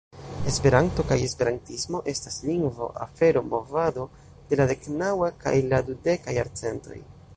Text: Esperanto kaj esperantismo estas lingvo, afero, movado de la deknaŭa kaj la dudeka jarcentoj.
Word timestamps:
Esperanto 0.51 1.03
kaj 1.09 1.17
esperantismo 1.25 1.99
estas 2.13 2.39
lingvo, 2.47 2.87
afero, 3.05 3.43
movado 3.51 4.07
de 4.49 4.59
la 4.63 4.67
deknaŭa 4.73 5.31
kaj 5.45 5.55
la 5.67 5.83
dudeka 5.91 6.37
jarcentoj. 6.39 6.99